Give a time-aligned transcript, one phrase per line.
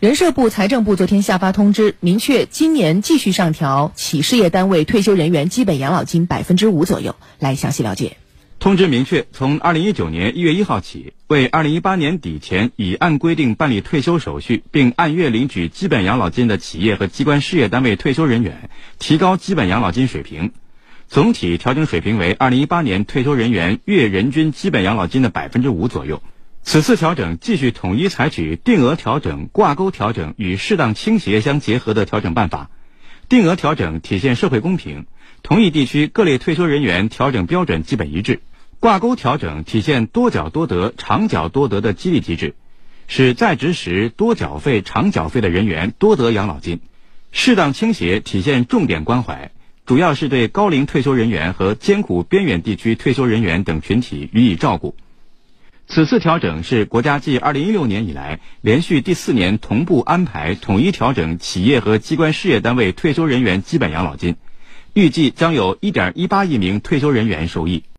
[0.00, 7.16] 人社部、财政部昨天下发通知，明确今年继续上调企事业单位退休人员基本养老金百分之五左右。
[7.38, 8.16] 来详细了解。
[8.60, 20.52] 通知明确，从二零一九年一月一号起，为二零一八年底前已按规定办理退休手续并按月领取基本养老金的企业和机关事业单位退休人员，提高基本养老金水平。
[21.08, 26.22] 总体调整水平为二零一八年退休人员月人均基本养老金的百分之五左右。
[26.64, 32.70] 此次调整继续统一采取定额调整、挂钩调整与适当倾斜相结合的调整办法。
[33.28, 35.04] 定额调整体现社会公平，
[35.42, 38.38] 同一地区各类退休人员调整标准基本一致；
[38.80, 42.54] 挂钩调整体现多缴多得、长缴多得的激励机制，
[43.08, 46.80] 使在职时多缴费、长缴费的人员多得养老金。
[47.30, 49.50] 适当倾斜体现重点关怀，
[49.84, 54.96] 主要是对高龄退休人员和艰苦边远地区退休人员等群体予以照顾。
[55.94, 64.34] 此次调整是国家继二零一六年以来连续第四年同步安排统一调整企业和机关事业单位退休人员基本养老金，
[64.92, 67.84] 预计将有1.18亿名退休人员受益。